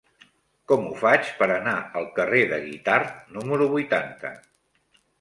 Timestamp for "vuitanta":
3.79-4.37